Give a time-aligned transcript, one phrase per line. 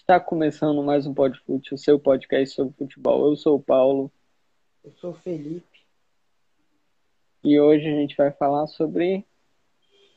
[0.00, 3.28] Está começando mais um Podfute, o seu podcast sobre futebol.
[3.28, 4.10] Eu sou o Paulo.
[4.82, 5.86] Eu sou o Felipe.
[7.44, 9.24] E hoje a gente vai falar sobre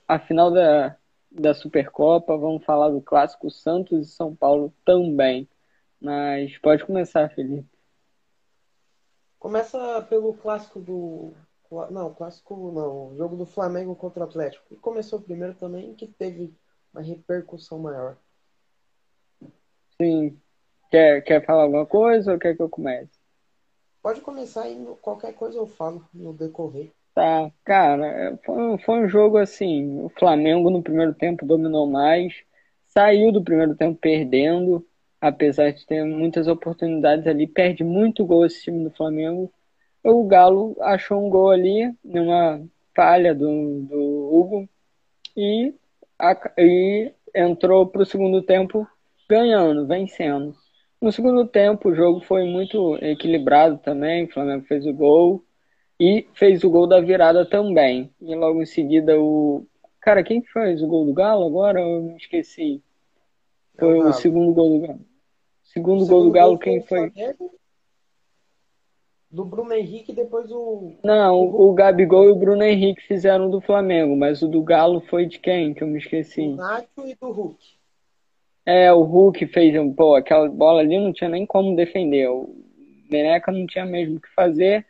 [0.08, 0.98] a final da,
[1.30, 2.36] da Supercopa.
[2.36, 5.48] Vamos falar do clássico Santos e São Paulo também.
[6.02, 7.70] Mas pode começar, Felipe.
[9.38, 11.34] Começa pelo clássico do.
[11.92, 13.10] Não, clássico não.
[13.10, 14.66] O jogo do Flamengo contra o Atlético.
[14.70, 16.56] Que começou primeiro também, que teve
[16.92, 18.18] uma repercussão maior.
[20.04, 20.38] Sim.
[20.92, 23.18] Quer, quer falar alguma coisa ou quer que eu comece?
[24.02, 26.92] Pode começar e qualquer coisa eu falo no decorrer.
[27.16, 30.04] Tá, cara, foi, foi um jogo assim.
[30.04, 32.34] O Flamengo no primeiro tempo dominou mais,
[32.84, 34.86] saiu do primeiro tempo perdendo,
[35.22, 39.50] apesar de ter muitas oportunidades ali, perde muito gol esse time do Flamengo.
[40.04, 42.62] O Galo achou um gol ali, numa
[42.94, 44.70] falha do, do Hugo,
[45.36, 45.74] e,
[46.20, 48.86] a, e entrou para o segundo tempo
[49.30, 50.56] ganhando, vencendo.
[51.02, 54.26] No segundo tempo, o jogo foi muito equilibrado também.
[54.26, 55.44] O Flamengo fez o gol
[56.00, 58.10] e fez o gol da virada também.
[58.22, 59.66] E logo em seguida, o.
[60.00, 61.82] Cara, quem fez o gol do Galo agora?
[61.82, 62.82] Eu me esqueci.
[63.78, 65.00] Foi o, segundo gol do Galo.
[65.64, 67.12] Segundo, segundo gol do Galo, quem foi?
[69.30, 70.94] Do Bruno Henrique depois o.
[71.04, 75.02] Não, o, o Gabigol e o Bruno Henrique fizeram do Flamengo, mas o do Galo
[75.02, 75.74] foi de quem?
[75.74, 76.50] Que eu me esqueci.
[76.50, 77.58] Do Nacho e do Hulk.
[78.66, 82.30] É, o Hulk fez, pô, aquela bola ali não tinha nem como defender.
[82.30, 82.56] O
[83.10, 84.86] Meneca não tinha mesmo o que fazer.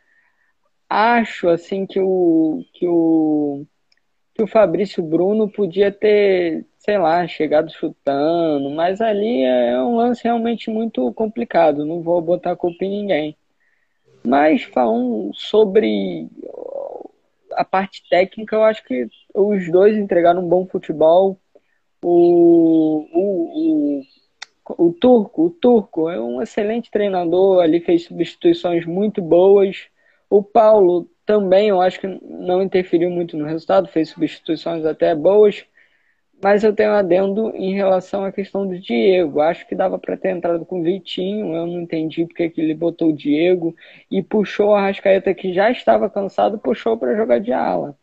[0.88, 3.66] Acho, assim, que o, que o,
[4.34, 10.22] que o Fabrício Bruno podia ter, sei lá, chegado chutando, mas ali é um lance
[10.24, 11.84] realmente muito complicado.
[11.84, 13.36] Não vou botar culpa em ninguém.
[14.26, 16.28] Mas falando sobre
[17.52, 21.38] a parte técnica, eu acho que os dois entregaram um bom futebol
[22.04, 24.00] o, o,
[24.76, 29.88] o, o Turco, o Turco é um excelente treinador, ali fez substituições muito boas.
[30.28, 35.64] O Paulo também, eu acho que não interferiu muito no resultado, fez substituições até boas.
[36.42, 39.40] Mas eu tenho adendo em relação à questão do Diego.
[39.40, 41.54] Acho que dava para ter entrado com o Vitinho.
[41.54, 43.74] Eu não entendi porque que ele botou o Diego
[44.10, 47.96] e puxou a Rascaeta que já estava cansado, puxou para jogar de ala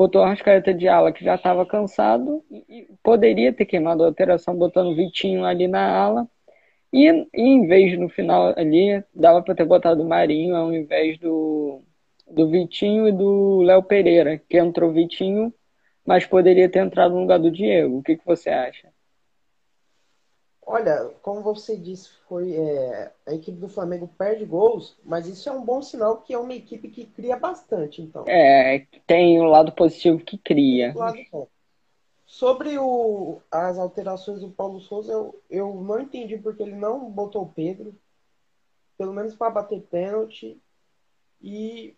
[0.00, 4.56] botou a Rascaeta de ala, que já estava cansado, e poderia ter queimado a alteração
[4.56, 6.26] botando o Vitinho ali na ala.
[6.90, 11.18] E, e em vez no final ali, dava para ter botado o Marinho ao invés
[11.18, 11.82] do,
[12.30, 15.52] do Vitinho e do Léo Pereira, que entrou o Vitinho,
[16.06, 17.98] mas poderia ter entrado no lugar do Diego.
[17.98, 18.88] O que, que você acha?
[20.72, 25.52] Olha, como você disse, foi é, a equipe do Flamengo perde gols, mas isso é
[25.52, 28.24] um bom sinal que é uma equipe que cria bastante, então.
[28.28, 30.94] É, tem o lado positivo que cria.
[30.94, 31.18] Lado
[32.24, 37.42] Sobre o, as alterações do Paulo Souza, eu, eu não entendi porque ele não botou
[37.42, 37.92] o Pedro,
[38.96, 40.56] pelo menos para bater pênalti,
[41.42, 41.96] e,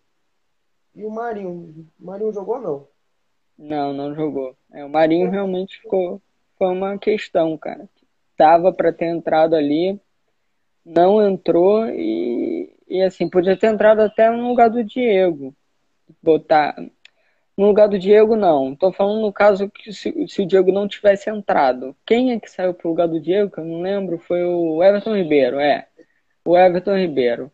[0.95, 1.87] e o Marinho.
[1.99, 2.87] O Marinho jogou não?
[3.55, 4.57] Não, não jogou.
[4.71, 6.19] É, o Marinho realmente ficou.
[6.57, 7.87] Foi uma questão, cara
[8.33, 9.99] estava para ter entrado ali,
[10.85, 15.55] não entrou e, e assim, podia ter entrado até no lugar do Diego.
[16.21, 16.75] Botar.
[17.57, 18.75] No lugar do Diego, não.
[18.75, 21.95] Tô falando no caso que se, se o Diego não tivesse entrado.
[22.05, 25.15] Quem é que saiu pro lugar do Diego, que eu não lembro, foi o Everton
[25.15, 25.87] Ribeiro, é.
[26.45, 27.51] O Everton Ribeiro.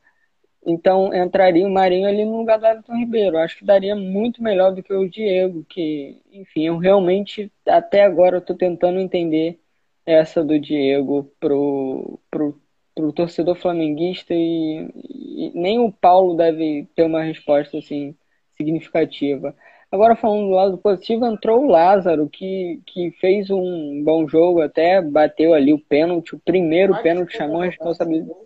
[0.66, 3.38] Então entraria o Marinho ali no lugar do Everton Ribeiro.
[3.38, 8.42] Acho que daria muito melhor do que o Diego, que, enfim, eu realmente até agora
[8.42, 9.60] tô tentando entender
[10.10, 12.60] essa do Diego pro, pro,
[12.96, 18.16] pro torcedor flamenguista e, e, nem o Paulo deve ter uma resposta assim
[18.58, 19.56] significativa.
[19.92, 25.02] Agora falando do lado positivo, entrou o Lázaro, que, que fez um bom jogo, até
[25.02, 28.40] bateu ali o pênalti, o primeiro pênalti, chamou a responsabilidade.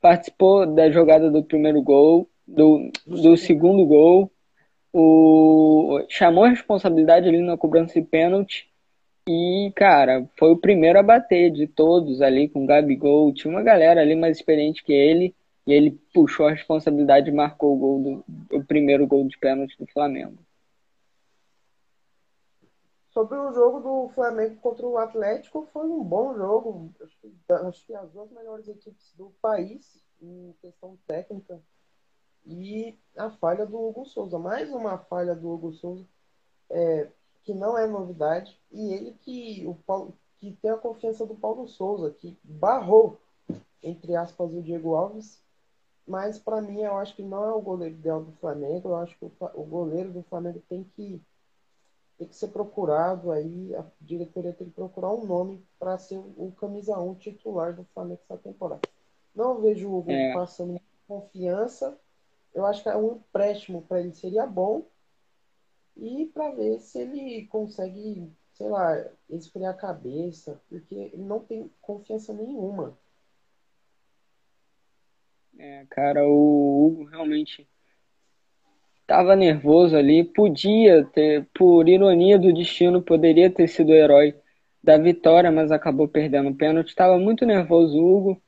[0.00, 4.30] Participou da jogada do primeiro gol, do, do segundo gol,
[4.92, 8.68] o, chamou a responsabilidade ali na cobrança de pênalti
[9.28, 13.30] e, cara, foi o primeiro a bater de todos ali com o Gabigol.
[13.34, 15.36] Tinha uma galera ali mais experiente que ele.
[15.66, 19.76] E ele puxou a responsabilidade e marcou o, gol do, o primeiro gol de pênalti
[19.78, 20.38] do Flamengo.
[23.10, 26.90] Sobre o jogo do Flamengo contra o Atlético, foi um bom jogo.
[27.66, 31.60] Acho que, as duas melhores equipes do país em questão técnica.
[32.46, 34.38] E a falha do Hugo Souza.
[34.38, 36.06] Mais uma falha do Hugo Souza.
[36.70, 37.08] É,
[37.48, 41.66] que não é novidade, e ele que, o Paulo, que tem a confiança do Paulo
[41.66, 43.16] Souza, que barrou,
[43.82, 45.42] entre aspas, o Diego Alves,
[46.06, 49.18] mas para mim eu acho que não é o goleiro ideal do Flamengo, eu acho
[49.18, 51.22] que o, o goleiro do Flamengo tem que
[52.18, 56.52] tem que ser procurado aí, a diretoria tem que procurar um nome para ser o
[56.60, 58.82] camisa 1 titular do Flamengo essa temporada.
[59.34, 60.34] Não vejo o Hugo é.
[60.34, 61.96] passando confiança.
[62.52, 64.84] Eu acho que é um empréstimo para ele seria bom.
[65.98, 71.68] E para ver se ele consegue, sei lá, esfriar a cabeça, porque ele não tem
[71.80, 72.96] confiança nenhuma.
[75.58, 77.68] É, cara, o Hugo realmente
[79.00, 84.36] estava nervoso ali, podia ter, por ironia do destino, poderia ter sido o herói
[84.82, 86.90] da vitória, mas acabou perdendo o pênalti.
[86.90, 88.42] Estava muito nervoso o Hugo.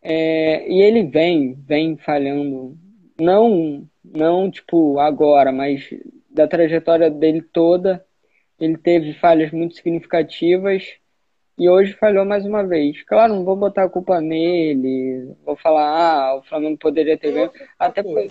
[0.00, 2.78] É, e ele vem, vem falhando.
[3.18, 5.88] Não, não tipo agora, mas
[6.34, 8.04] da trajetória dele toda,
[8.58, 10.84] ele teve falhas muito significativas
[11.56, 13.02] e hoje falhou mais uma vez.
[13.04, 17.52] Claro, não vou botar a culpa nele, vou falar, ah, o Flamengo poderia ter ganho.
[17.78, 18.30] Até porque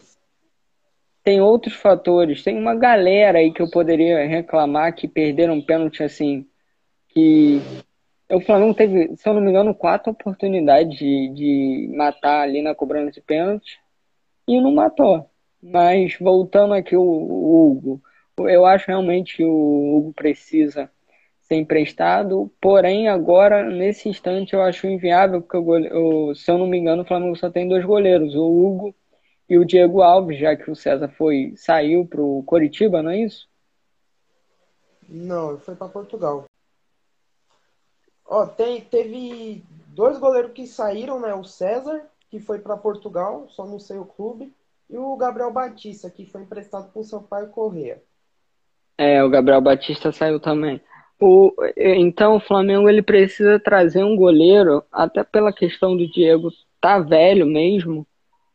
[1.23, 2.43] tem outros fatores.
[2.43, 6.45] Tem uma galera aí que eu poderia reclamar que perderam pênalti assim.
[7.07, 7.61] Que
[8.29, 12.75] o Flamengo teve, se eu não me engano, quatro oportunidades de, de matar ali na
[12.75, 13.79] cobrança de pênalti
[14.47, 15.29] e não matou.
[15.63, 18.01] Mas voltando aqui o, Hugo,
[18.39, 20.91] eu acho realmente que o Hugo precisa
[21.39, 26.77] ser emprestado, porém agora, nesse instante, eu acho inviável, porque o, se eu não me
[26.77, 28.95] engano, o Flamengo só tem dois goleiros, o Hugo
[29.49, 33.19] e o Diego Alves, já que o César foi saiu para o Coritiba, não é
[33.19, 33.47] isso?
[35.07, 36.43] Não, foi para Portugal.
[38.25, 41.33] Ó, tem, teve dois goleiros que saíram, né?
[41.33, 44.53] O César, que foi para Portugal, só não sei o clube,
[44.93, 47.99] e o Gabriel Batista, que foi emprestado por Sampaio Correia.
[48.95, 50.79] É, o Gabriel Batista saiu também.
[51.19, 56.99] O, então o Flamengo ele precisa trazer um goleiro, até pela questão do Diego tá
[56.99, 58.05] velho mesmo,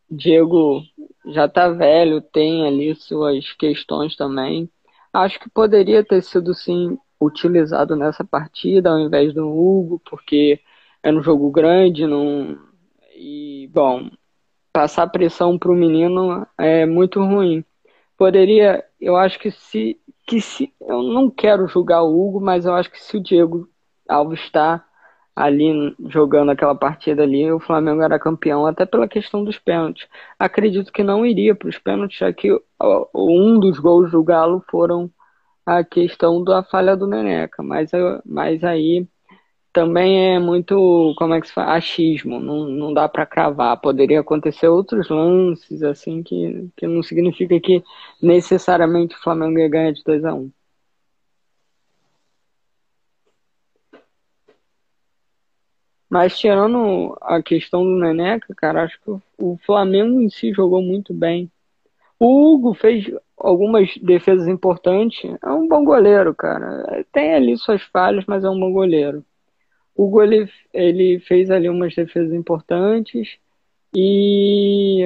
[0.09, 0.83] Diego
[1.27, 4.71] já está velho, tem ali suas questões também.
[5.13, 10.61] Acho que poderia ter sido sim utilizado nessa partida ao invés do Hugo, porque
[11.03, 12.57] é um jogo grande, não
[13.17, 14.09] e bom,
[14.79, 17.65] passar pressão para o menino é muito ruim.
[18.17, 22.73] Poderia, eu acho que se que se eu não quero julgar o Hugo, mas eu
[22.75, 23.69] acho que se o Diego
[24.09, 24.85] Alves está
[25.35, 30.07] ali jogando aquela partida ali, o Flamengo era campeão, até pela questão dos pênaltis.
[30.39, 32.49] Acredito que não iria para os pênaltis, já que
[33.13, 35.11] um dos gols do Galo foram
[35.67, 37.91] a questão da falha do Neneca, mas,
[38.25, 39.09] mas aí
[39.79, 43.81] também é muito, como é que se fala, achismo, não, não dá para cravar.
[43.81, 47.85] Poderia acontecer outros lances, assim, que, que não significa que
[48.21, 50.53] necessariamente o Flamengo ia ganhar de 2 a 1 um.
[56.11, 61.15] Mas tirando a questão do Neneca, cara, acho que o Flamengo em si jogou muito
[61.15, 61.49] bem.
[62.19, 65.31] O Hugo fez algumas defesas importantes.
[65.43, 67.05] É um bom goleiro, cara.
[67.13, 69.25] Tem ali suas falhas, mas é um bom goleiro.
[69.99, 73.37] O Hugo ele, ele fez ali umas defesas importantes.
[73.93, 75.05] E,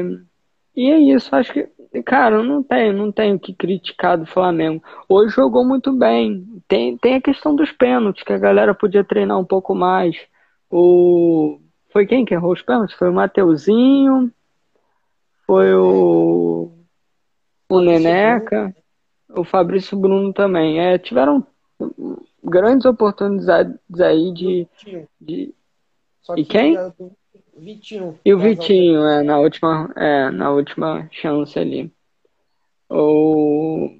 [0.76, 1.34] e é isso.
[1.34, 1.66] Acho que,
[2.04, 4.84] cara, não tenho, não tenho que criticar do Flamengo.
[5.08, 6.46] Hoje jogou muito bem.
[6.68, 10.14] Tem, tem a questão dos pênaltis, que a galera podia treinar um pouco mais.
[10.70, 11.58] O...
[11.90, 12.94] Foi quem que errou os pênaltis?
[12.94, 14.30] Foi o Mateuzinho,
[15.46, 16.70] foi o,
[17.66, 18.74] o Neneca,
[19.30, 20.80] o Fabrício Bruno também.
[20.80, 21.46] É, tiveram
[22.42, 24.68] grandes oportunidades aí de.
[25.20, 25.54] de...
[26.36, 26.76] e quem?
[27.56, 28.18] Vitinho.
[28.24, 31.92] E o Vitinho, é, na última, é, na última chance ali.
[32.88, 33.90] O...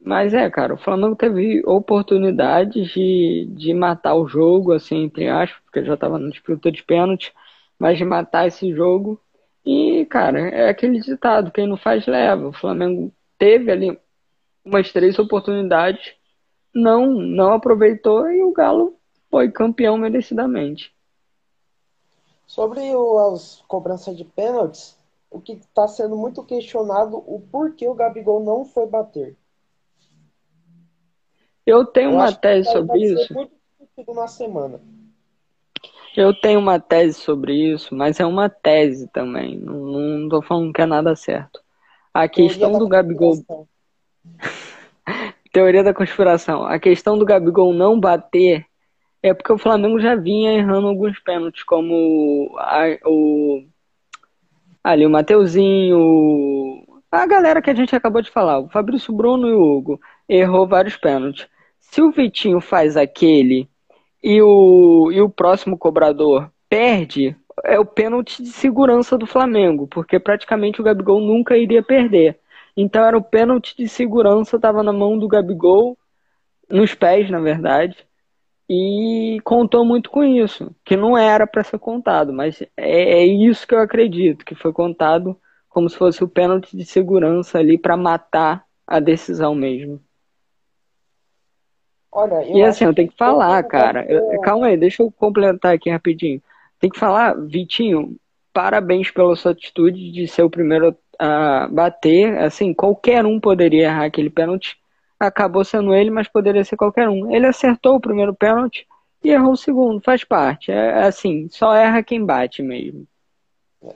[0.00, 5.60] Mas é, cara, o Flamengo teve oportunidades de, de matar o jogo, assim, entre aspas,
[5.64, 7.32] porque já estava na disputa de pênalti,
[7.78, 9.20] mas de matar esse jogo.
[9.64, 12.48] E, cara, é aquele ditado, quem não faz leva.
[12.48, 13.98] O Flamengo teve ali
[14.64, 16.14] umas três oportunidades,
[16.76, 18.98] não, não aproveitou e o Galo
[19.30, 20.94] foi campeão merecidamente.
[22.46, 24.96] Sobre o, as cobranças de pênaltis,
[25.30, 29.34] o que está sendo muito questionado o porquê o Gabigol não foi bater.
[31.64, 33.34] Eu tenho eu uma tese sobre isso.
[33.34, 34.80] Muito na semana.
[36.14, 39.58] Eu tenho uma tese sobre isso, mas é uma tese também.
[39.58, 39.74] Não,
[40.18, 41.60] não tô falando que é nada certo.
[42.14, 43.42] A questão do Gabigol.
[45.56, 46.66] Teoria da conspiração.
[46.66, 48.66] A questão do Gabigol não bater
[49.22, 53.64] é porque o Flamengo já vinha errando alguns pênaltis, como a, o.
[54.84, 59.54] Ali, o Mateuzinho, a galera que a gente acabou de falar, o Fabrício Bruno e
[59.54, 59.98] o Hugo,
[60.28, 61.48] errou vários pênaltis.
[61.80, 63.66] Se o Vitinho faz aquele
[64.22, 67.34] e o, e o próximo cobrador perde,
[67.64, 72.38] é o pênalti de segurança do Flamengo, porque praticamente o Gabigol nunca iria perder.
[72.76, 75.96] Então era o pênalti de segurança, estava na mão do Gabigol
[76.68, 77.96] nos pés, na verdade,
[78.68, 83.66] e contou muito com isso, que não era para ser contado, mas é, é, isso
[83.66, 87.96] que eu acredito, que foi contado como se fosse o pênalti de segurança ali para
[87.96, 90.00] matar a decisão mesmo.
[92.10, 94.06] Olha, e assim, eu tenho que falar, cara.
[94.10, 96.42] Eu, calma aí, deixa eu completar aqui rapidinho.
[96.80, 98.16] Tem que falar, Vitinho,
[98.54, 102.38] parabéns pela sua atitude de ser o primeiro a bater.
[102.38, 104.76] Assim, qualquer um poderia errar aquele pênalti.
[105.18, 107.30] Acabou sendo ele, mas poderia ser qualquer um.
[107.30, 108.86] Ele acertou o primeiro pênalti
[109.24, 110.70] e errou o segundo, faz parte.
[110.70, 113.06] É, é assim, só erra quem bate mesmo.
[113.82, 113.94] É.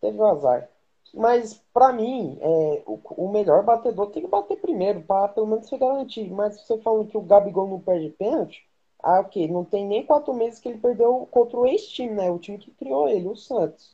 [0.00, 0.68] Teve o azar.
[1.12, 5.68] Mas, para mim, é, o, o, melhor batedor tem que bater primeiro, para pelo menos
[5.68, 6.28] se garantir.
[6.30, 8.64] Mas você falando que o Gabigol não perde pênalti,
[9.02, 12.30] ah, ok, não tem nem quatro meses que ele perdeu contra o ex-time, né?
[12.30, 13.93] O time que criou ele, o Santos.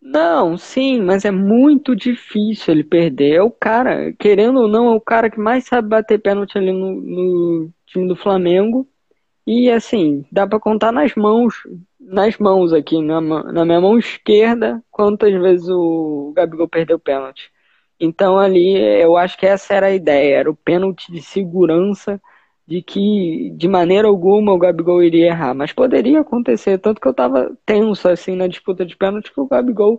[0.00, 3.34] Não, sim, mas é muito difícil ele perder.
[3.36, 6.72] É o cara, querendo ou não, é o cara que mais sabe bater pênalti ali
[6.72, 8.88] no, no time do Flamengo.
[9.46, 11.54] E assim, dá para contar nas mãos,
[12.00, 17.50] nas mãos aqui, na, na minha mão esquerda, quantas vezes o Gabigol perdeu pênalti.
[18.00, 22.20] Então ali, eu acho que essa era a ideia, era o pênalti de segurança
[22.68, 27.12] de que de maneira alguma o Gabigol iria errar, mas poderia acontecer, tanto que eu
[27.12, 29.98] estava tenso assim na disputa de pênalti que o Gabigol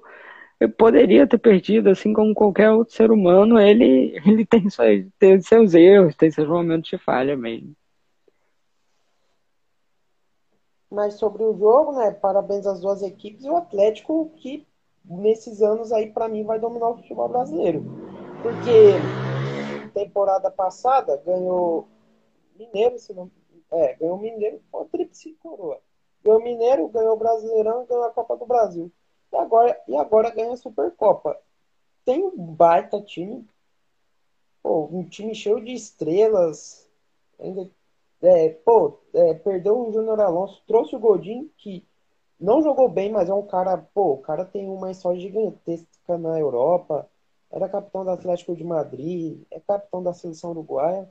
[0.77, 5.73] poderia ter perdido, assim como qualquer outro ser humano, ele, ele tem, suas, tem seus
[5.73, 7.73] erros, tem seus momentos de falha mesmo.
[10.91, 12.11] Mas sobre o jogo, né?
[12.11, 14.67] Parabéns às duas equipes e o Atlético que
[15.03, 17.83] nesses anos aí para mim vai dominar o futebol brasileiro.
[18.43, 18.93] Porque
[19.91, 21.87] temporada passada ganhou
[22.59, 23.31] Mineiro, se não
[23.71, 25.79] é, ganhou Mineiro, foi tríplice coroa.
[26.23, 28.91] Ganhou Mineiro, ganhou o Brasileirão, ganhou a Copa do Brasil.
[29.31, 31.39] E agora, e agora ganha a Supercopa.
[32.03, 33.47] Tem um baita time.
[34.61, 36.89] Pô, um time cheio de estrelas.
[37.39, 37.69] Ainda
[38.21, 41.85] é, pô, é, perdeu o Júnior Alonso, trouxe o Godin, que
[42.39, 46.37] não jogou bem, mas é um cara, pô, o cara tem uma história gigantesca na
[46.37, 47.09] Europa,
[47.51, 51.09] era capitão do Atlético de Madrid, é capitão da seleção uruguaia.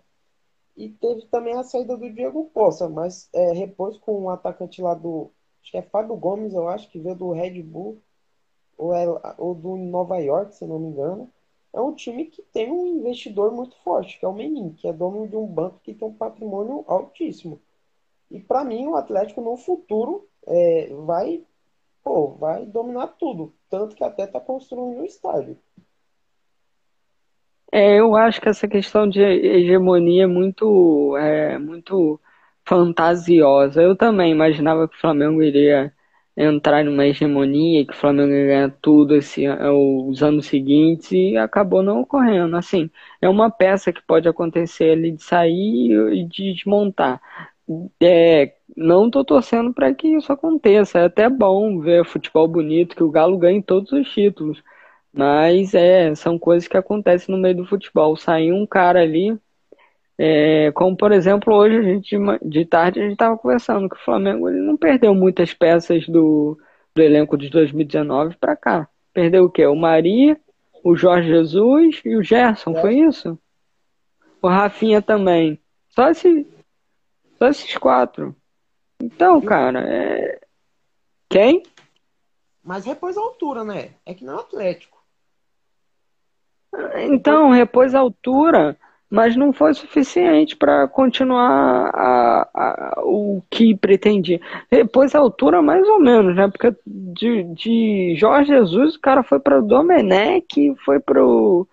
[0.78, 4.94] E teve também a saída do Diego Costa, mas é, repôs com um atacante lá
[4.94, 5.30] do.
[5.62, 8.00] Acho que é Fábio Gomes, eu acho, que veio do Red Bull,
[8.78, 9.04] ou, é,
[9.38, 11.30] ou do Nova York, se não me engano
[11.72, 14.92] é um time que tem um investidor muito forte, que é o Menin, que é
[14.92, 17.60] dono de um banco que tem um patrimônio altíssimo.
[18.30, 21.44] E para mim o Atlético no futuro é, vai,
[22.02, 25.58] pô, vai dominar tudo, tanto que até está construindo um estádio.
[27.72, 32.20] É, eu acho que essa questão de hegemonia é muito, é, muito
[32.66, 33.82] fantasiosa.
[33.82, 35.92] Eu também imaginava que o Flamengo iria
[36.36, 41.36] entrar numa hegemonia, que o Flamengo ia ganhar tudo esse, é, os anos seguintes e
[41.36, 42.56] acabou não ocorrendo.
[42.56, 47.20] Assim, é uma peça que pode acontecer ali de sair e de desmontar.
[48.00, 50.98] É, não estou torcendo para que isso aconteça.
[51.00, 54.62] É até bom ver futebol bonito, que o Galo ganhe todos os títulos.
[55.12, 58.16] Mas é, são coisas que acontecem no meio do futebol.
[58.16, 59.38] Sair um cara ali
[60.20, 64.04] é, como, por exemplo, hoje a gente, de tarde a gente estava conversando que o
[64.04, 66.58] Flamengo ele não perdeu muitas peças do,
[66.92, 68.88] do elenco de 2019 para cá.
[69.14, 69.64] Perdeu o quê?
[69.64, 70.38] O Maria,
[70.82, 72.80] o Jorge Jesus e o Gerson, é.
[72.80, 73.38] foi isso?
[74.42, 75.56] O Rafinha também.
[75.90, 76.44] Só, esse,
[77.38, 78.34] só esses quatro.
[79.00, 80.40] Então, cara, é.
[81.28, 81.62] Quem?
[82.64, 83.90] Mas repôs a altura, né?
[84.04, 84.97] É que não é Atlético.
[86.96, 88.76] Então, repôs a altura
[89.10, 94.40] mas não foi suficiente para continuar a, a, o que pretendia.
[94.70, 96.48] Depois a altura, mais ou menos, né?
[96.48, 101.66] Porque de, de Jorge Jesus, o cara foi para o Domenech, foi para o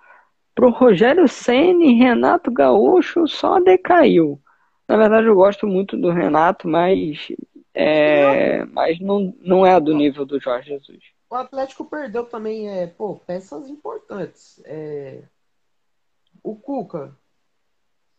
[0.57, 4.39] Rogério Ceni, Renato Gaúcho, só decaiu.
[4.87, 7.27] Na verdade, eu gosto muito do Renato, mas,
[7.73, 11.14] é, mas não, não é do nível do Jorge Jesus.
[11.35, 14.61] O Atlético perdeu também é, pô, peças importantes.
[14.63, 15.27] É...
[16.41, 17.13] O Cuca,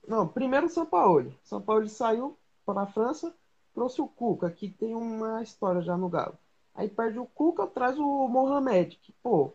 [0.06, 1.34] não, primeiro o São Paulo.
[1.42, 3.34] São Paulo saiu para a França,
[3.72, 6.36] trouxe o Cuca, que tem uma história já no Galo.
[6.74, 9.50] Aí perde o Cuca, traz o Mohamed, que, pô,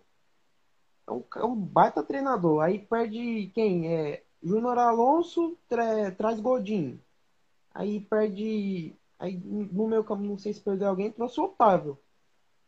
[1.07, 2.63] é um, é um baita treinador.
[2.63, 3.93] Aí perde quem?
[3.93, 6.99] É Júnior Alonso, tra, traz Godinho.
[7.75, 8.95] Aí perde.
[9.19, 11.99] Aí no meu campo, não sei se perdeu alguém, trouxe o Otávio.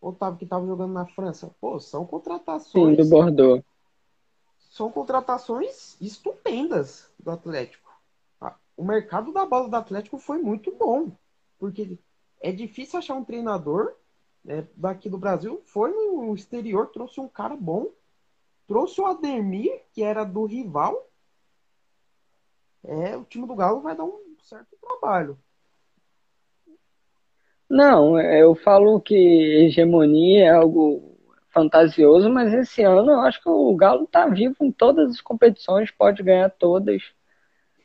[0.08, 1.54] Otávio que estava jogando na França.
[1.60, 2.98] Pô, são contratações.
[2.98, 3.64] Sim, do Bordeaux
[4.74, 7.94] são contratações estupendas do Atlético.
[8.76, 11.12] O mercado da bola do Atlético foi muito bom,
[11.60, 12.00] porque
[12.42, 13.94] é difícil achar um treinador
[14.44, 15.62] né, daqui do Brasil.
[15.64, 17.92] Foi no exterior, trouxe um cara bom,
[18.68, 21.08] trouxe o Ademir, que era do rival,
[22.84, 25.38] é, o time do Galo vai dar um certo trabalho.
[27.74, 31.18] Não, eu falo que hegemonia é algo
[31.50, 35.90] fantasioso, mas esse ano eu acho que o Galo está vivo em todas as competições,
[35.90, 37.02] pode ganhar todas.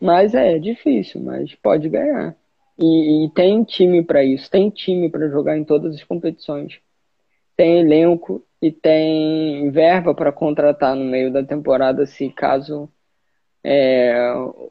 [0.00, 2.37] Mas é difícil, mas pode ganhar.
[2.78, 6.80] E, e tem time para isso, tem time para jogar em todas as competições.
[7.57, 12.90] Tem elenco e tem verba para contratar no meio da temporada, se caso
[13.64, 14.14] é,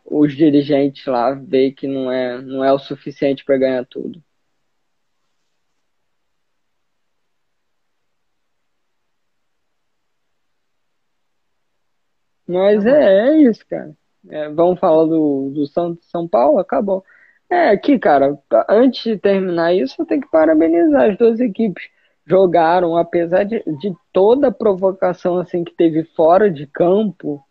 [0.05, 4.21] os dirigentes lá veem que não é, não é o suficiente para ganhar tudo.
[12.47, 13.93] Mas é, é isso, cara.
[14.29, 16.59] É, vamos falar do, do São, São Paulo?
[16.59, 17.03] Acabou.
[17.49, 18.37] É, aqui, cara,
[18.69, 21.89] antes de terminar isso, eu tenho que parabenizar as duas equipes.
[22.25, 27.41] Jogaram, apesar de, de toda a provocação assim que teve fora de campo,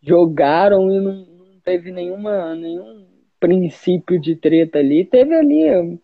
[0.00, 3.06] jogaram e não, não teve nenhuma, nenhum
[3.40, 5.04] princípio de treta ali.
[5.04, 5.98] Teve ali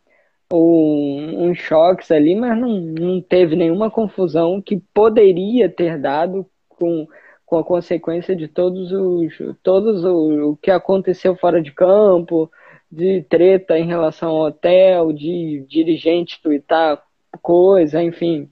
[0.53, 7.07] um, um choques ali, mas não, não teve nenhuma confusão que poderia ter dado com
[7.51, 12.49] com a consequência de todos os todos o, o que aconteceu fora de campo,
[12.91, 17.03] de treta em relação ao hotel, de dirigente tuitar
[17.43, 18.49] coisa, enfim.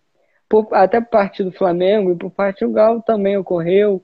[0.49, 4.03] Por, até por parte do Flamengo e por parte do Galo também ocorreu,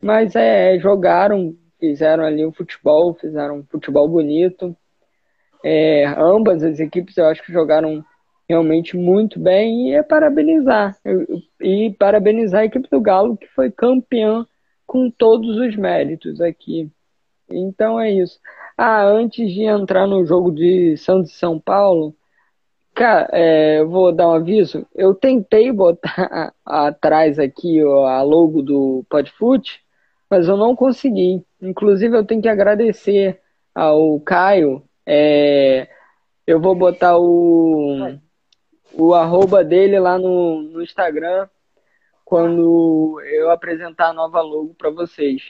[0.00, 4.76] mas é, jogaram, fizeram ali o futebol, fizeram um futebol bonito.
[5.64, 8.04] É, ambas as equipes eu acho que jogaram
[8.48, 10.96] realmente muito bem e é parabenizar.
[11.60, 14.46] E parabenizar a equipe do Galo, que foi campeã
[14.86, 16.90] com todos os méritos aqui.
[17.48, 18.38] Então é isso.
[18.76, 22.14] Ah, antes de entrar no jogo de Santos e São Paulo,
[22.94, 24.86] cara, é, vou dar um aviso.
[24.94, 29.80] Eu tentei botar atrás aqui a logo do Podfoot,
[30.30, 31.44] mas eu não consegui.
[31.60, 33.40] Inclusive, eu tenho que agradecer
[33.74, 34.82] ao Caio.
[35.06, 35.88] É,
[36.46, 38.18] eu vou botar o
[38.98, 41.48] o arroba dele lá no, no Instagram
[42.24, 45.42] quando eu apresentar a nova logo para vocês.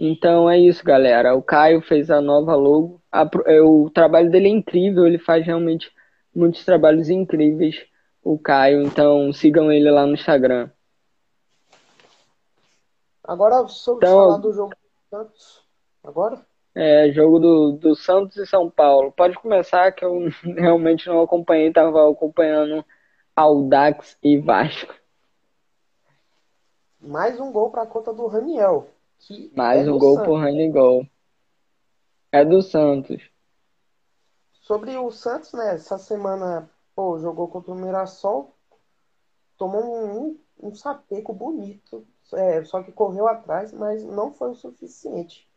[0.00, 1.34] Então é isso, galera.
[1.34, 3.02] O Caio fez a nova logo.
[3.12, 5.92] A, é, o trabalho dele é incrível, ele faz realmente
[6.34, 7.76] muitos trabalhos incríveis,
[8.24, 8.82] o Caio.
[8.82, 10.70] Então sigam ele lá no Instagram.
[13.22, 15.62] Agora sobre então, falar do jogo do Santos.
[16.02, 16.40] Agora?
[16.74, 19.12] É, jogo do, do Santos e São Paulo.
[19.12, 22.82] Pode começar que eu realmente não acompanhei, estava acompanhando
[23.34, 24.94] Audax e Vasco.
[27.00, 28.88] Mais um gol para a conta do Raniel.
[29.56, 30.28] Mais é um gol Santos.
[30.28, 31.06] por Gol.
[32.30, 33.22] É do Santos.
[34.52, 35.74] Sobre o Santos, né?
[35.74, 38.54] Essa semana, pô, jogou contra o Mirassol.
[39.56, 42.06] Tomou um, um sapeco bonito.
[42.34, 45.48] É, só que correu atrás, mas não foi o suficiente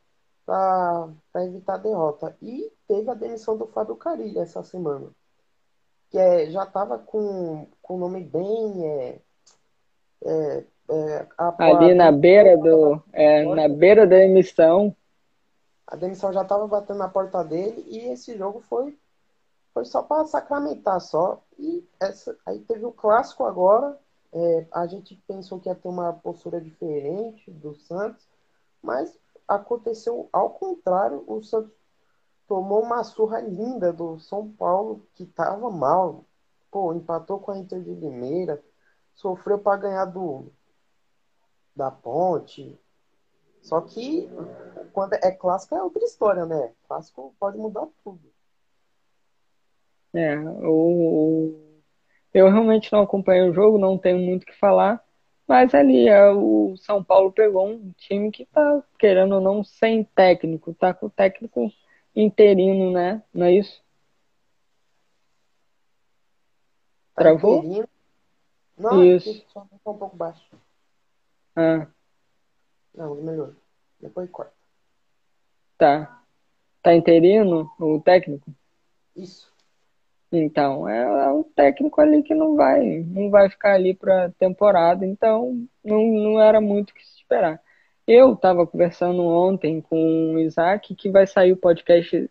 [0.45, 2.37] para evitar a derrota.
[2.41, 5.11] E teve a demissão do Fábio Carilho essa semana.
[6.09, 8.85] Que é, já estava com o nome bem.
[8.87, 9.19] É,
[10.23, 13.01] é, é, a, Ali a, na beira do.
[13.11, 14.95] É, na beira da emissão.
[15.87, 18.97] A demissão já estava batendo na porta dele e esse jogo foi,
[19.71, 21.41] foi só para sacramentar só.
[21.59, 23.97] E essa, aí teve o clássico agora.
[24.33, 28.27] É, a gente pensou que ia ter uma postura diferente do Santos,
[28.81, 31.23] mas aconteceu ao contrário.
[31.27, 31.71] O Santos
[32.47, 36.25] tomou uma surra linda do São Paulo, que estava mal.
[36.71, 38.61] Pô, empatou com a Inter de Limeira,
[39.13, 40.51] sofreu para ganhar do
[41.75, 42.77] da Ponte.
[43.61, 44.29] Só que
[44.93, 46.71] quando é clássico é outra história, né?
[46.87, 48.21] Clássico pode mudar tudo.
[50.13, 51.53] É, o,
[52.33, 55.03] eu realmente não acompanho o jogo, não tenho muito o que falar.
[55.47, 60.03] Mas ali é, o São Paulo pegou um time que tá, querendo ou não, sem
[60.03, 61.71] técnico, tá com o técnico
[62.15, 63.21] interino, né?
[63.33, 63.83] Não é isso?
[67.13, 67.59] Tá Travou?
[67.59, 67.89] Interino.
[68.77, 69.45] Não, isso.
[69.53, 70.43] só um pouco baixo.
[71.55, 71.87] Ah.
[72.93, 73.53] Não, melhor.
[73.99, 74.53] Depois corta.
[75.77, 76.21] Tá.
[76.81, 78.53] Tá interino o técnico?
[79.15, 79.51] Isso.
[80.31, 85.05] Então, é, é um técnico ali que não vai, não vai ficar ali para temporada,
[85.05, 87.61] então não, não era muito o que se esperar.
[88.07, 92.29] Eu estava conversando ontem com o Isaac, que vai sair o podcast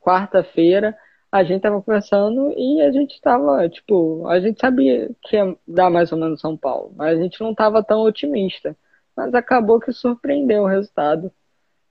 [0.00, 0.96] quarta-feira.
[1.30, 5.90] A gente estava conversando e a gente estava, tipo, a gente sabia que ia dar
[5.90, 8.76] mais ou menos São Paulo, mas a gente não estava tão otimista.
[9.16, 11.32] Mas acabou que surpreendeu o resultado.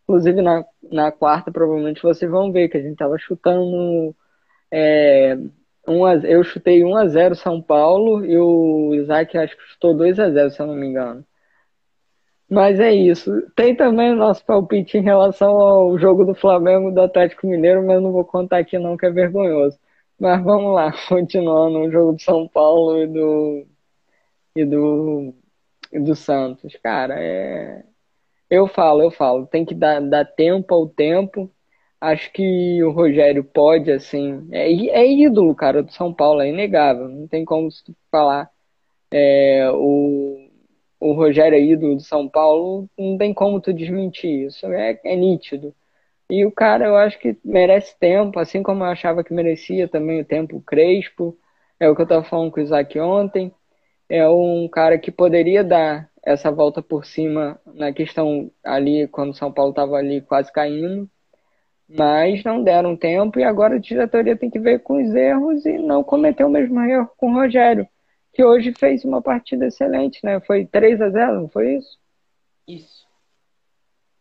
[0.04, 4.16] Inclusive na, na quarta, provavelmente vocês vão ver que a gente estava chutando
[4.72, 5.38] é,
[5.88, 9.96] um a, eu chutei 1 a 0 São Paulo e o Isaac acho que chutou
[9.96, 11.26] 2 a 0 se eu não me engano.
[12.50, 13.32] Mas é isso.
[13.56, 18.02] Tem também o nosso palpite em relação ao jogo do Flamengo do Atlético Mineiro, mas
[18.02, 19.80] não vou contar aqui não, que é vergonhoso.
[20.20, 23.68] Mas vamos lá, continuando o jogo do São Paulo e do
[24.56, 25.34] e do
[25.92, 26.76] e do Santos.
[26.78, 27.84] Cara, é
[28.50, 31.52] eu falo, eu falo, tem que dar, dar tempo ao tempo.
[32.00, 37.08] Acho que o Rogério pode, assim, é, é ídolo, cara, do São Paulo, é inegável.
[37.10, 37.70] Não tem como
[38.12, 38.50] falar
[39.12, 40.25] é, o
[41.00, 45.16] o Rogério é ídolo do São Paulo, não tem como tu desmentir isso, é, é
[45.16, 45.74] nítido.
[46.30, 50.22] E o cara, eu acho que merece tempo, assim como eu achava que merecia também
[50.22, 51.38] o tempo Crespo,
[51.80, 53.54] é o que eu estava falando com o Isaac ontem,
[54.10, 59.36] é um cara que poderia dar essa volta por cima na questão ali, quando o
[59.36, 61.10] São Paulo estava ali quase caindo,
[61.88, 65.78] mas não deram tempo e agora a diretoria tem que ver com os erros e
[65.78, 67.88] não cometer o mesmo erro com o Rogério
[68.36, 70.42] que hoje fez uma partida excelente, né?
[70.42, 71.98] Foi 3 a 0 não foi isso?
[72.68, 73.08] Isso.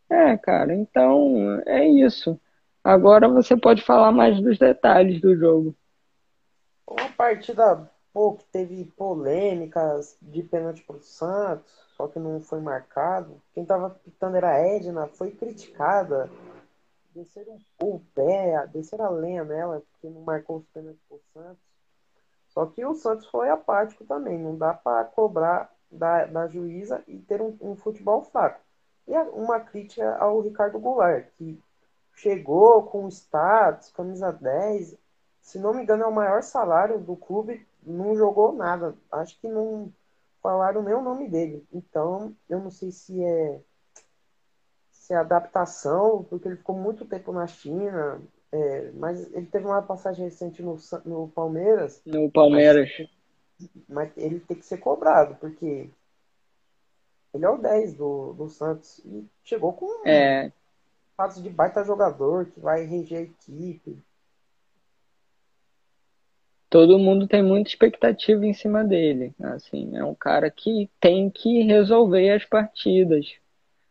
[0.09, 2.41] É, cara, então é isso.
[2.83, 5.75] Agora você pode falar mais dos detalhes do jogo.
[6.87, 13.43] Uma partida pô, que teve polêmicas de pênalti pro Santos, só que não foi marcado.
[13.53, 16.31] Quem tava pitando era a Edna, foi criticada.
[17.13, 21.74] Desceram o pé, desceram a lenha nela, porque não marcou os pênaltis pro Santos.
[22.55, 24.39] Só que o Santos foi apático também.
[24.39, 28.61] Não dá para cobrar da, da juíza e ter um, um, futebol fraco.
[29.07, 31.61] E uma crítica ao Ricardo Goulart, que
[32.15, 34.97] chegou com status, camisa 10.
[35.43, 37.67] Se não me engano, é o maior salário do clube.
[37.83, 38.95] Não jogou nada.
[39.11, 39.93] Acho que não
[40.41, 41.67] falaram nem o nome dele.
[41.73, 43.61] Então, eu não sei se é
[44.91, 48.23] se é adaptação, porque ele ficou muito tempo na China,
[48.55, 52.01] é, mas ele teve uma passagem recente no, no Palmeiras.
[52.07, 52.89] No Palmeiras.
[53.59, 55.91] Mas, mas, ele tem que ser cobrado, porque
[57.35, 59.01] ele é o 10 do, do Santos.
[59.05, 60.53] E chegou com é.
[61.19, 63.99] um de baita jogador que vai reger a equipe.
[66.71, 69.35] Todo mundo tem muita expectativa em cima dele.
[69.43, 73.35] Assim, é um cara que tem que resolver as partidas.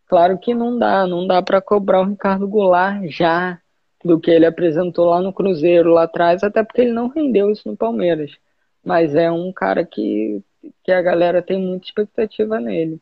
[0.08, 3.62] Claro que não dá, não dá para cobrar o Ricardo Goulart já
[4.04, 7.68] do que ele apresentou lá no Cruzeiro lá atrás, até porque ele não rendeu isso
[7.70, 8.38] no Palmeiras.
[8.84, 10.42] Mas é um cara que,
[10.84, 13.00] que a galera tem muita expectativa nele.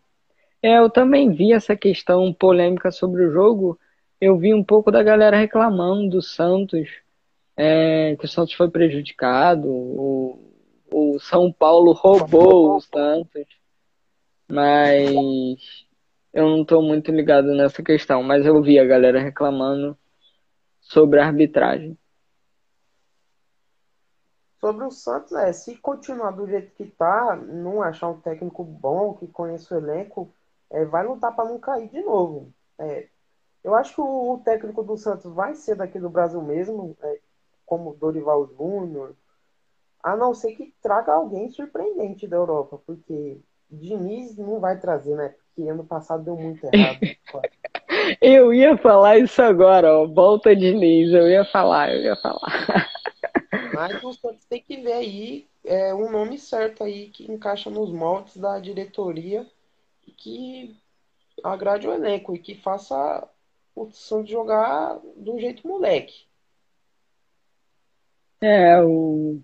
[0.62, 3.80] É, eu também vi essa questão polêmica sobre o jogo.
[4.20, 6.88] Eu vi um pouco da galera reclamando do Santos,
[7.58, 10.40] é, que o Santos foi prejudicado, o,
[10.92, 13.46] o São Paulo roubou o Santos.
[14.48, 15.86] Mas
[16.34, 19.98] eu não estou muito ligado nessa questão, mas eu vi a galera reclamando
[20.92, 21.98] sobre a arbitragem.
[24.60, 29.14] Sobre o Santos, é, se continuar do jeito que tá, não achar um técnico bom,
[29.16, 30.34] que conheça o elenco,
[30.70, 32.54] é, vai lutar para não cair de novo.
[32.78, 33.08] É,
[33.64, 37.20] eu acho que o, o, técnico do Santos vai ser daqui do Brasil mesmo, é,
[37.66, 39.16] como Dorival Júnior,
[40.04, 45.30] a não ser que traga alguém surpreendente da Europa, porque Diniz não vai trazer, né?
[45.30, 47.00] Porque ano passado deu muito errado.
[48.20, 50.08] Eu ia falar isso agora, ó.
[50.08, 52.90] Volta Diniz, eu ia falar, eu ia falar.
[53.74, 57.92] Mas o Santos tem que ver aí é, um nome certo aí que encaixa nos
[57.92, 59.46] moldes da diretoria
[60.08, 60.76] e que
[61.44, 63.28] agrade o elenco e que faça
[63.76, 66.26] o Santos jogar do jeito moleque.
[68.42, 69.40] É, o,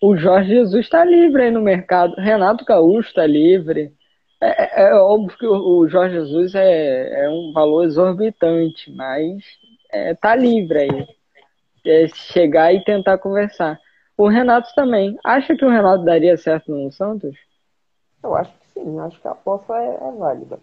[0.00, 2.14] o Jorge Jesus está livre aí no mercado.
[2.16, 3.94] Renato Gaúcho está livre.
[4.42, 9.40] É, é, é, óbvio que o Jorge Jesus é, é um valor exorbitante, mas
[9.88, 11.08] é, tá livre aí.
[11.86, 13.78] É chegar e tentar conversar.
[14.18, 15.16] O Renato também.
[15.24, 17.36] Acha que o Renato daria certo no Santos?
[18.20, 18.98] Eu acho que sim.
[18.98, 20.58] Acho que a aposta é, é válida.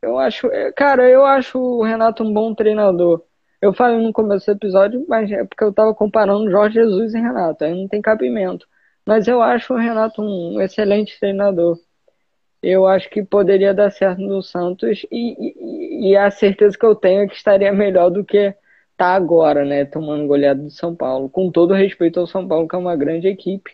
[0.00, 3.24] Eu acho, é, cara, eu acho o Renato um bom treinador.
[3.60, 7.20] Eu falei no começo do episódio, mas é porque eu tava comparando Jorge Jesus e
[7.20, 7.64] Renato.
[7.64, 8.64] Aí não tem cabimento.
[9.04, 11.76] Mas eu acho o Renato um excelente treinador
[12.62, 16.94] eu acho que poderia dar certo no Santos e, e, e, a certeza que eu
[16.94, 18.54] tenho é que estaria melhor do que
[18.96, 21.28] tá agora, né, tomando goleada do São Paulo.
[21.28, 23.72] Com todo respeito ao São Paulo, que é uma grande equipe,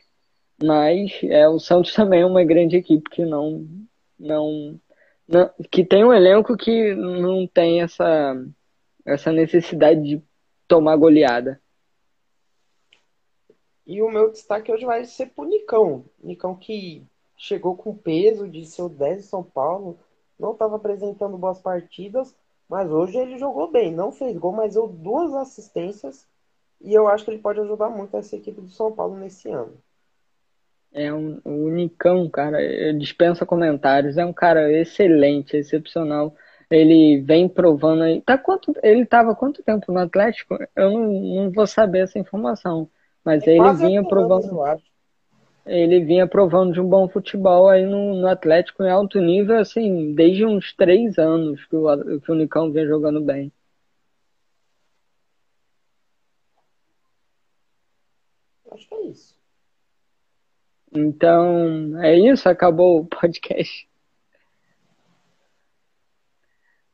[0.62, 3.66] mas é o Santos também é uma grande equipe que não,
[4.18, 4.81] não,
[5.29, 8.35] não que tem um elenco que não tem essa
[9.05, 10.22] essa necessidade de
[10.66, 11.61] tomar goleada.
[13.87, 16.05] E o meu destaque hoje vai ser pro Nicão.
[16.22, 17.03] Nicão que
[17.38, 19.98] chegou com peso de ser o 10 de São Paulo,
[20.38, 22.35] não estava apresentando boas partidas,
[22.68, 26.27] mas hoje ele jogou bem, não fez gol, mas deu duas assistências
[26.81, 29.72] e eu acho que ele pode ajudar muito essa equipe do São Paulo nesse ano.
[30.92, 32.59] É um, um unicão, cara.
[32.94, 34.16] Dispensa comentários.
[34.16, 36.35] É um cara excelente, excepcional.
[36.70, 38.20] Ele vem provando aí.
[38.22, 40.57] Tá quanto, ele tava quanto tempo no Atlético?
[40.74, 42.88] Eu não, não vou saber essa informação.
[43.24, 44.62] Mas é ele vinha provando.
[44.62, 44.83] Anos,
[45.68, 50.14] ele vinha provando de um bom futebol aí no, no, Atlético em alto nível, assim,
[50.14, 53.52] desde uns três anos que o, que o Nicão vem jogando bem.
[58.70, 59.37] Acho que é isso.
[60.94, 62.48] Então, é isso?
[62.48, 63.88] Acabou o podcast.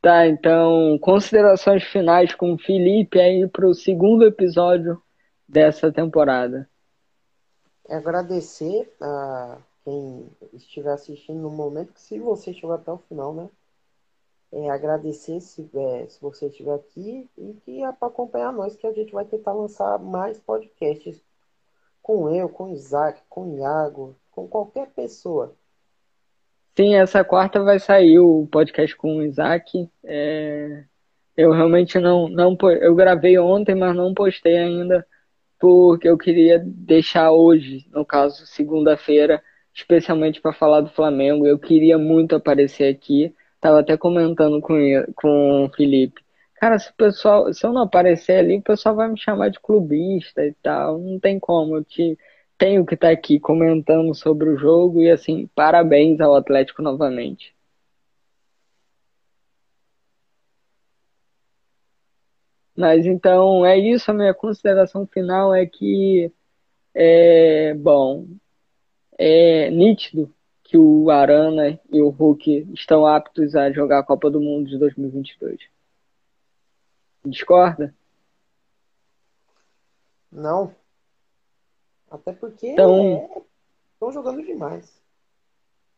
[0.02, 5.00] Tá, então, considerações finais com o Felipe aí para o segundo episódio
[5.48, 6.68] dessa temporada.
[7.88, 13.48] Agradecer a quem estiver assistindo no momento, que se você chegou até o final, né?
[14.50, 18.86] É agradecer se, é, se você estiver aqui e que é para acompanhar nós, que
[18.86, 21.20] a gente vai tentar lançar mais podcasts
[22.00, 25.54] com eu, com Isaac, com Iago, com qualquer pessoa.
[26.76, 29.88] Sim, essa quarta vai sair o podcast com o Isaac.
[30.02, 30.84] É...
[31.36, 32.56] Eu realmente não, não.
[32.80, 35.04] Eu gravei ontem, mas não postei ainda
[35.58, 39.42] porque eu queria deixar hoje, no caso, segunda-feira,
[39.74, 41.46] especialmente para falar do Flamengo.
[41.46, 43.34] Eu queria muito aparecer aqui.
[43.60, 44.74] Tava até comentando com,
[45.16, 46.22] com o Felipe.
[46.56, 49.60] Cara, se o pessoal, se eu não aparecer ali, o pessoal vai me chamar de
[49.60, 50.98] clubista e tal.
[50.98, 51.76] Não tem como.
[51.76, 52.18] Eu te,
[52.58, 57.53] tenho que estar tá aqui comentando sobre o jogo e assim, parabéns ao Atlético novamente.
[62.76, 66.32] Mas então é isso, a minha consideração final é que
[66.94, 68.26] é bom,
[69.18, 70.32] é nítido
[70.62, 74.78] que o Arana e o Hulk estão aptos a jogar a Copa do Mundo de
[74.78, 75.60] 2022.
[77.24, 77.94] Discorda?
[80.32, 80.74] Não.
[82.10, 83.44] Até porque então,
[83.92, 84.12] estão é...
[84.12, 85.00] jogando demais.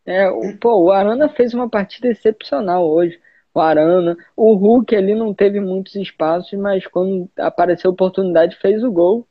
[0.04, 3.20] É, o, pô, o Arana fez uma partida excepcional hoje
[3.56, 4.16] o Arana.
[4.36, 9.26] O Hulk ali não teve muitos espaços, mas quando apareceu a oportunidade fez o gol.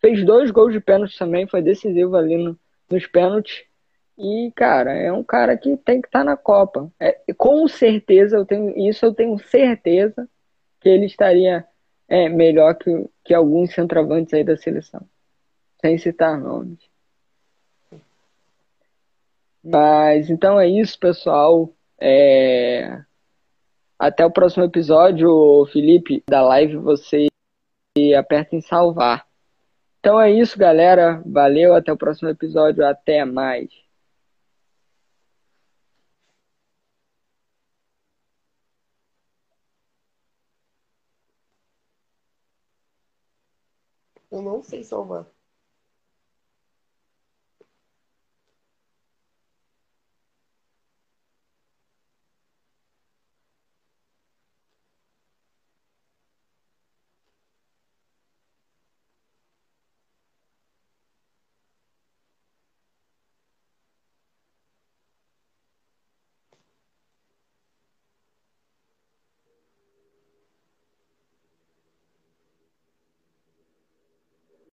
[0.00, 2.58] Fez dois gols de pênalti também, foi decisivo ali no,
[2.90, 3.64] nos pênaltis.
[4.18, 6.90] E, cara, é um cara que tem que estar tá na Copa.
[6.98, 10.28] É, com certeza, eu tenho isso eu tenho certeza
[10.80, 11.66] que ele estaria
[12.08, 12.90] é, melhor que,
[13.24, 15.06] que alguns centroavantes aí da seleção.
[15.80, 16.78] Sem citar nomes.
[19.62, 21.70] Mas então é isso, pessoal.
[21.98, 23.02] É...
[24.00, 27.26] Até o próximo episódio, Felipe, da live, você
[28.18, 29.26] aperta em salvar.
[29.98, 31.22] Então é isso, galera.
[31.26, 32.86] Valeu, até o próximo episódio.
[32.86, 33.68] Até mais.
[44.30, 45.26] Eu não sei salvar.